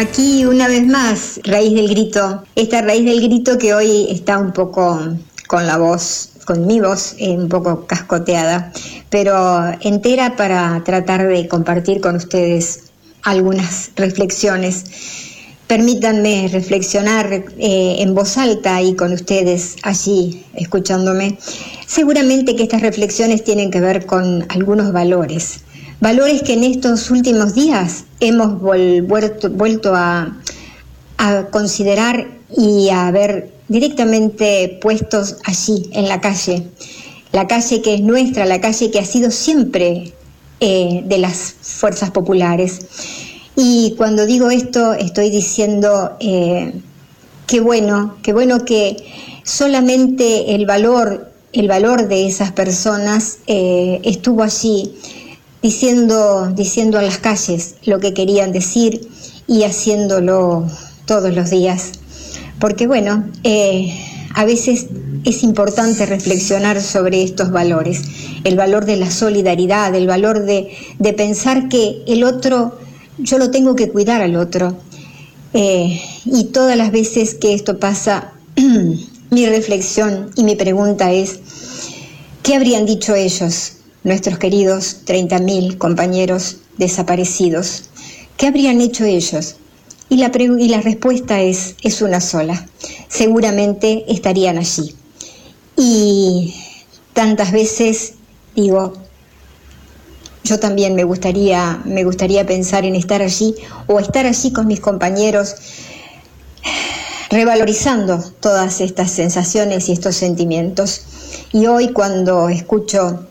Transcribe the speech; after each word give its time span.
Aquí 0.00 0.46
una 0.46 0.66
vez 0.66 0.86
más, 0.86 1.40
raíz 1.44 1.74
del 1.74 1.90
grito. 1.90 2.42
Esta 2.56 2.80
raíz 2.80 3.04
del 3.04 3.20
grito 3.20 3.58
que 3.58 3.74
hoy 3.74 4.06
está 4.08 4.38
un 4.38 4.50
poco 4.54 4.98
con 5.46 5.66
la 5.66 5.76
voz, 5.76 6.30
con 6.46 6.66
mi 6.66 6.80
voz 6.80 7.16
eh, 7.18 7.36
un 7.36 7.50
poco 7.50 7.86
cascoteada, 7.86 8.72
pero 9.10 9.62
entera 9.82 10.36
para 10.36 10.82
tratar 10.86 11.28
de 11.28 11.46
compartir 11.48 12.00
con 12.00 12.16
ustedes 12.16 12.84
algunas 13.24 13.90
reflexiones. 13.94 14.86
Permítanme 15.66 16.48
reflexionar 16.50 17.30
eh, 17.58 17.96
en 17.98 18.14
voz 18.14 18.38
alta 18.38 18.80
y 18.80 18.96
con 18.96 19.12
ustedes 19.12 19.76
allí 19.82 20.46
escuchándome. 20.54 21.36
Seguramente 21.86 22.56
que 22.56 22.62
estas 22.62 22.80
reflexiones 22.80 23.44
tienen 23.44 23.70
que 23.70 23.82
ver 23.82 24.06
con 24.06 24.46
algunos 24.48 24.94
valores, 24.94 25.60
valores 26.00 26.42
que 26.42 26.54
en 26.54 26.64
estos 26.64 27.10
últimos 27.10 27.54
días 27.54 28.04
hemos 28.20 28.60
vuelto, 28.60 29.94
a, 29.94 30.36
considerar 31.50 32.26
y 32.56 32.88
a 32.88 33.10
ver 33.10 33.52
directamente 33.68 34.78
puestos 34.80 35.36
allí 35.44 35.90
en 35.92 36.08
la 36.08 36.20
calle. 36.20 36.66
La 37.32 37.46
calle 37.46 37.82
que 37.82 37.94
es 37.94 38.00
nuestra, 38.00 38.46
la 38.46 38.60
calle 38.60 38.90
que 38.90 38.98
ha 38.98 39.04
sido 39.04 39.30
siempre 39.30 40.14
eh, 40.60 41.02
de 41.04 41.18
las 41.18 41.54
fuerzas 41.60 42.10
populares. 42.10 42.80
Y 43.54 43.94
cuando 43.98 44.24
digo 44.24 44.50
esto 44.50 44.94
estoy 44.94 45.28
diciendo 45.28 46.16
eh, 46.20 46.72
qué 47.46 47.60
bueno, 47.60 48.16
qué 48.22 48.32
bueno 48.32 48.64
que 48.64 48.96
solamente 49.44 50.54
el 50.54 50.64
valor, 50.64 51.30
el 51.52 51.68
valor 51.68 52.08
de 52.08 52.26
esas 52.26 52.52
personas 52.52 53.38
eh, 53.46 54.00
estuvo 54.04 54.42
allí 54.42 54.94
diciendo, 55.62 56.50
diciendo 56.54 56.98
a 56.98 57.02
las 57.02 57.18
calles 57.18 57.76
lo 57.84 58.00
que 58.00 58.14
querían 58.14 58.52
decir 58.52 59.08
y 59.46 59.64
haciéndolo 59.64 60.66
todos 61.06 61.34
los 61.34 61.50
días. 61.50 61.92
Porque 62.58 62.86
bueno, 62.86 63.24
eh, 63.42 63.94
a 64.34 64.44
veces 64.44 64.86
es 65.24 65.42
importante 65.42 66.06
reflexionar 66.06 66.80
sobre 66.80 67.22
estos 67.22 67.50
valores, 67.50 68.02
el 68.44 68.56
valor 68.56 68.84
de 68.84 68.96
la 68.96 69.10
solidaridad, 69.10 69.94
el 69.94 70.06
valor 70.06 70.44
de, 70.44 70.76
pensar 71.16 71.68
que 71.68 72.02
el 72.06 72.24
otro, 72.24 72.78
yo 73.18 73.38
lo 73.38 73.50
tengo 73.50 73.74
que 73.74 73.90
cuidar 73.90 74.22
al 74.22 74.36
otro. 74.36 74.76
Eh, 75.52 76.00
y 76.24 76.44
todas 76.44 76.76
las 76.76 76.92
veces 76.92 77.34
que 77.34 77.54
esto 77.54 77.78
pasa, 77.78 78.32
mi 79.30 79.46
reflexión 79.46 80.30
y 80.36 80.44
mi 80.44 80.54
pregunta 80.54 81.12
es, 81.12 81.40
¿qué 82.42 82.54
habrían 82.54 82.86
dicho 82.86 83.14
ellos? 83.14 83.79
Nuestros 84.02 84.38
queridos 84.38 84.98
30.000 85.06 85.78
compañeros 85.78 86.58
desaparecidos. 86.78 87.90
¿Qué 88.36 88.46
habrían 88.46 88.80
hecho 88.80 89.04
ellos? 89.04 89.56
Y 90.08 90.16
la, 90.16 90.32
y 90.34 90.68
la 90.68 90.80
respuesta 90.80 91.40
es, 91.40 91.76
es 91.82 92.02
una 92.02 92.20
sola. 92.20 92.66
Seguramente 93.08 94.04
estarían 94.08 94.58
allí. 94.58 94.94
Y 95.76 96.54
tantas 97.12 97.52
veces 97.52 98.14
digo, 98.54 98.94
yo 100.44 100.58
también 100.58 100.94
me 100.94 101.04
gustaría, 101.04 101.80
me 101.84 102.04
gustaría 102.04 102.46
pensar 102.46 102.84
en 102.84 102.94
estar 102.94 103.22
allí 103.22 103.54
o 103.86 103.98
estar 103.98 104.26
allí 104.26 104.52
con 104.52 104.66
mis 104.66 104.80
compañeros, 104.80 105.54
revalorizando 107.30 108.18
todas 108.40 108.80
estas 108.80 109.10
sensaciones 109.10 109.88
y 109.88 109.92
estos 109.92 110.16
sentimientos. 110.16 111.02
Y 111.52 111.66
hoy 111.66 111.92
cuando 111.92 112.48
escucho 112.48 113.29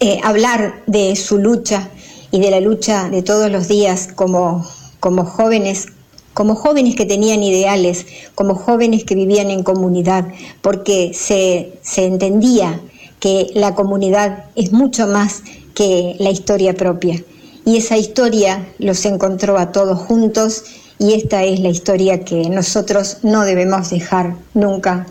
eh, 0.00 0.20
hablar 0.22 0.82
de 0.86 1.16
su 1.16 1.38
lucha 1.38 1.88
y 2.30 2.40
de 2.40 2.50
la 2.50 2.60
lucha 2.60 3.08
de 3.10 3.22
todos 3.22 3.50
los 3.50 3.68
días 3.68 4.08
como, 4.14 4.66
como 5.00 5.24
jóvenes, 5.24 5.86
como 6.34 6.54
jóvenes 6.54 6.94
que 6.94 7.04
tenían 7.04 7.42
ideales, 7.42 8.06
como 8.34 8.54
jóvenes 8.54 9.04
que 9.04 9.14
vivían 9.14 9.50
en 9.50 9.62
comunidad, 9.62 10.28
porque 10.62 11.12
se, 11.14 11.72
se 11.82 12.04
entendía 12.04 12.80
que 13.18 13.50
la 13.54 13.74
comunidad 13.74 14.44
es 14.54 14.72
mucho 14.72 15.06
más 15.06 15.42
que 15.74 16.14
la 16.18 16.30
historia 16.30 16.74
propia. 16.74 17.22
Y 17.64 17.76
esa 17.76 17.96
historia 17.96 18.66
los 18.78 19.04
encontró 19.04 19.58
a 19.58 19.72
todos 19.72 19.98
juntos 19.98 20.64
y 20.98 21.14
esta 21.14 21.44
es 21.44 21.60
la 21.60 21.68
historia 21.68 22.24
que 22.24 22.48
nosotros 22.50 23.18
no 23.22 23.44
debemos 23.44 23.90
dejar 23.90 24.36
nunca 24.54 25.06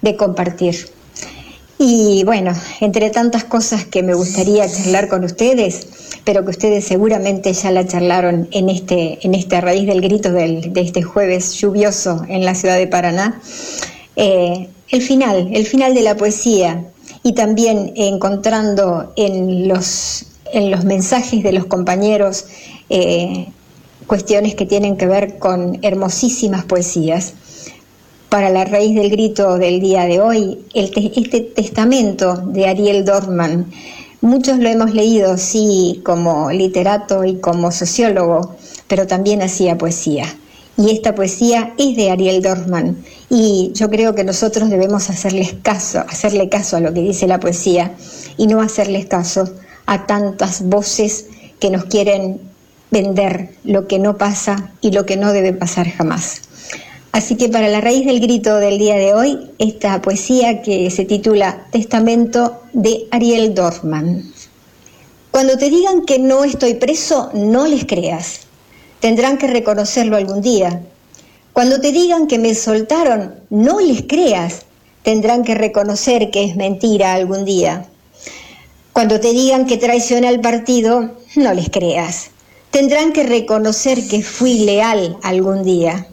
de 0.00 0.16
compartir. 0.16 0.88
Y 1.84 2.22
bueno, 2.22 2.52
entre 2.80 3.10
tantas 3.10 3.42
cosas 3.42 3.84
que 3.84 4.04
me 4.04 4.14
gustaría 4.14 4.70
charlar 4.70 5.08
con 5.08 5.24
ustedes, 5.24 5.88
pero 6.22 6.44
que 6.44 6.50
ustedes 6.50 6.84
seguramente 6.84 7.52
ya 7.52 7.72
la 7.72 7.84
charlaron 7.84 8.46
en 8.52 8.68
este, 8.68 9.18
en 9.22 9.34
esta 9.34 9.60
raíz 9.60 9.88
del 9.88 10.00
grito 10.00 10.30
de 10.30 10.70
este 10.76 11.02
jueves 11.02 11.54
lluvioso 11.54 12.24
en 12.28 12.44
la 12.44 12.54
ciudad 12.54 12.76
de 12.76 12.86
Paraná, 12.86 13.42
eh, 14.14 14.68
el 14.90 15.02
final, 15.02 15.50
el 15.52 15.66
final 15.66 15.92
de 15.92 16.02
la 16.02 16.16
poesía 16.16 16.84
y 17.24 17.32
también 17.32 17.92
encontrando 17.96 19.12
en 19.16 19.66
los, 19.66 20.26
en 20.52 20.70
los 20.70 20.84
mensajes 20.84 21.42
de 21.42 21.50
los 21.50 21.66
compañeros 21.66 22.44
eh, 22.90 23.48
cuestiones 24.06 24.54
que 24.54 24.66
tienen 24.66 24.96
que 24.96 25.08
ver 25.08 25.40
con 25.40 25.80
hermosísimas 25.82 26.64
poesías 26.64 27.34
para 28.32 28.48
la 28.48 28.64
raíz 28.64 28.94
del 28.94 29.10
grito 29.10 29.58
del 29.58 29.78
día 29.78 30.06
de 30.06 30.18
hoy, 30.18 30.58
este 30.72 31.40
testamento 31.40 32.34
de 32.46 32.66
Ariel 32.66 33.04
Dorman. 33.04 33.70
Muchos 34.22 34.58
lo 34.58 34.70
hemos 34.70 34.94
leído, 34.94 35.36
sí, 35.36 36.00
como 36.02 36.50
literato 36.50 37.26
y 37.26 37.40
como 37.40 37.70
sociólogo, 37.70 38.56
pero 38.88 39.06
también 39.06 39.42
hacía 39.42 39.76
poesía. 39.76 40.34
Y 40.78 40.92
esta 40.92 41.14
poesía 41.14 41.74
es 41.76 41.94
de 41.94 42.10
Ariel 42.10 42.40
Dorman. 42.40 42.96
Y 43.28 43.70
yo 43.74 43.90
creo 43.90 44.14
que 44.14 44.24
nosotros 44.24 44.70
debemos 44.70 45.10
hacerles 45.10 45.54
caso, 45.62 45.98
hacerle 45.98 46.48
caso 46.48 46.78
a 46.78 46.80
lo 46.80 46.94
que 46.94 47.02
dice 47.02 47.26
la 47.26 47.38
poesía 47.38 47.94
y 48.38 48.46
no 48.46 48.62
hacerles 48.62 49.04
caso 49.04 49.44
a 49.84 50.06
tantas 50.06 50.66
voces 50.70 51.26
que 51.60 51.68
nos 51.68 51.84
quieren 51.84 52.40
vender 52.90 53.50
lo 53.62 53.86
que 53.86 53.98
no 53.98 54.16
pasa 54.16 54.72
y 54.80 54.90
lo 54.92 55.04
que 55.04 55.18
no 55.18 55.34
debe 55.34 55.52
pasar 55.52 55.90
jamás. 55.90 56.40
Así 57.12 57.36
que 57.36 57.50
para 57.50 57.68
la 57.68 57.82
raíz 57.82 58.06
del 58.06 58.20
grito 58.20 58.56
del 58.56 58.78
día 58.78 58.96
de 58.96 59.12
hoy, 59.12 59.38
esta 59.58 60.00
poesía 60.00 60.62
que 60.62 60.90
se 60.90 61.04
titula 61.04 61.66
Testamento 61.70 62.62
de 62.72 63.06
Ariel 63.10 63.54
Dorfman. 63.54 64.32
Cuando 65.30 65.58
te 65.58 65.68
digan 65.68 66.06
que 66.06 66.18
no 66.18 66.42
estoy 66.42 66.74
preso, 66.74 67.30
no 67.34 67.66
les 67.66 67.84
creas. 67.84 68.40
Tendrán 69.00 69.36
que 69.36 69.46
reconocerlo 69.46 70.16
algún 70.16 70.40
día. 70.40 70.80
Cuando 71.52 71.82
te 71.82 71.92
digan 71.92 72.26
que 72.28 72.38
me 72.38 72.54
soltaron, 72.54 73.34
no 73.50 73.78
les 73.80 74.02
creas. 74.02 74.62
Tendrán 75.02 75.44
que 75.44 75.54
reconocer 75.54 76.30
que 76.30 76.44
es 76.44 76.56
mentira 76.56 77.12
algún 77.12 77.44
día. 77.44 77.88
Cuando 78.94 79.20
te 79.20 79.32
digan 79.32 79.66
que 79.66 79.76
traicioné 79.76 80.28
al 80.28 80.40
partido, 80.40 81.10
no 81.36 81.52
les 81.52 81.68
creas. 81.68 82.30
Tendrán 82.70 83.12
que 83.12 83.22
reconocer 83.22 84.08
que 84.08 84.22
fui 84.22 84.60
leal 84.60 85.18
algún 85.22 85.62
día. 85.62 86.06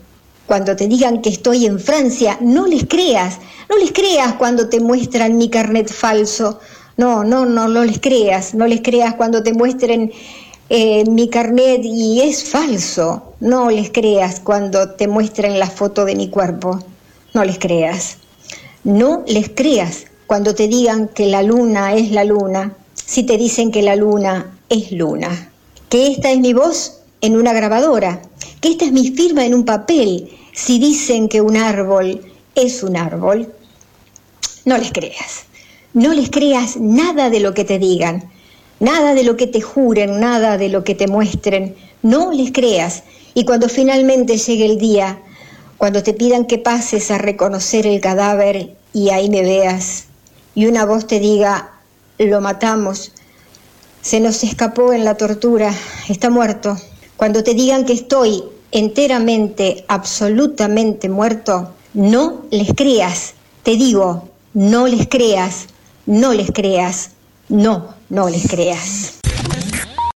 Cuando 0.49 0.75
te 0.75 0.87
digan 0.87 1.21
que 1.21 1.29
estoy 1.29 1.67
en 1.67 1.79
Francia, 1.79 2.39
no 2.41 2.65
les 2.65 2.87
creas, 2.87 3.37
no 3.69 3.77
les 3.77 3.91
creas 3.91 4.33
cuando 4.33 4.67
te 4.67 4.79
muestran 4.79 5.37
mi 5.37 5.47
carnet 5.47 5.87
falso. 5.93 6.59
No, 6.97 7.23
no, 7.23 7.45
no, 7.45 7.67
no 7.67 7.85
les 7.85 7.99
creas, 7.99 8.55
no 8.55 8.65
les 8.65 8.81
creas 8.81 9.13
cuando 9.13 9.43
te 9.43 9.53
muestren 9.53 10.11
eh, 10.69 11.03
mi 11.05 11.29
carnet 11.29 11.81
y 11.83 12.21
es 12.21 12.43
falso. 12.43 13.35
No 13.39 13.69
les 13.69 13.91
creas 13.91 14.39
cuando 14.39 14.89
te 14.95 15.07
muestren 15.07 15.59
la 15.59 15.69
foto 15.69 16.03
de 16.03 16.15
mi 16.15 16.29
cuerpo. 16.29 16.79
No 17.35 17.45
les 17.45 17.59
creas. 17.59 18.17
No 18.83 19.23
les 19.27 19.49
creas 19.49 20.05
cuando 20.25 20.55
te 20.55 20.67
digan 20.67 21.09
que 21.09 21.27
la 21.27 21.43
luna 21.43 21.93
es 21.93 22.09
la 22.09 22.23
luna, 22.23 22.75
si 22.95 23.21
te 23.21 23.37
dicen 23.37 23.69
que 23.69 23.83
la 23.83 23.95
luna 23.95 24.57
es 24.67 24.91
luna. 24.91 25.51
Que 25.89 26.07
esta 26.07 26.31
es 26.31 26.39
mi 26.39 26.53
voz 26.53 27.01
en 27.21 27.35
una 27.35 27.53
grabadora, 27.53 28.23
que 28.61 28.69
esta 28.71 28.85
es 28.85 28.91
mi 28.91 29.11
firma 29.11 29.45
en 29.45 29.53
un 29.53 29.63
papel, 29.63 30.31
si 30.59 30.77
dicen 30.77 31.29
que 31.29 31.39
un 31.39 31.55
árbol 31.55 32.21
es 32.53 32.83
un 32.83 32.97
árbol, 32.97 33.51
no 34.65 34.77
les 34.77 34.91
creas. 34.91 35.45
No 35.93 36.13
les 36.13 36.29
creas 36.29 36.75
nada 36.75 37.29
de 37.29 37.39
lo 37.39 37.53
que 37.53 37.63
te 37.63 37.79
digan, 37.79 38.29
nada 38.81 39.13
de 39.13 39.23
lo 39.23 39.37
que 39.37 39.47
te 39.47 39.61
juren, 39.61 40.19
nada 40.19 40.57
de 40.57 40.67
lo 40.67 40.83
que 40.83 40.95
te 40.95 41.07
muestren. 41.07 41.75
No 42.03 42.33
les 42.33 42.51
creas. 42.51 43.03
Y 43.33 43.45
cuando 43.45 43.69
finalmente 43.69 44.37
llegue 44.37 44.65
el 44.65 44.77
día, 44.77 45.21
cuando 45.77 46.03
te 46.03 46.13
pidan 46.13 46.45
que 46.45 46.57
pases 46.57 47.09
a 47.09 47.17
reconocer 47.17 47.87
el 47.87 48.01
cadáver 48.01 48.75
y 48.93 49.11
ahí 49.11 49.29
me 49.29 49.41
veas, 49.41 50.07
y 50.55 50.65
una 50.65 50.85
voz 50.85 51.07
te 51.07 51.21
diga, 51.21 51.71
lo 52.17 52.41
matamos, 52.41 53.13
se 54.01 54.19
nos 54.19 54.43
escapó 54.43 54.91
en 54.91 55.05
la 55.05 55.15
tortura, 55.15 55.73
está 56.09 56.29
muerto. 56.29 56.77
Cuando 57.15 57.43
te 57.43 57.53
digan 57.53 57.85
que 57.85 57.93
estoy 57.93 58.43
enteramente, 58.71 59.85
absolutamente 59.87 61.09
muerto, 61.09 61.73
no 61.93 62.45
les 62.51 62.73
creas. 62.73 63.33
Te 63.63 63.75
digo, 63.75 64.29
no 64.53 64.87
les 64.87 65.07
creas, 65.07 65.67
no 66.05 66.33
les 66.33 66.51
creas, 66.51 67.11
no, 67.49 67.93
no 68.09 68.29
les 68.29 68.47
creas. 68.47 69.18